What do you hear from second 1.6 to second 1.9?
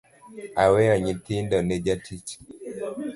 ne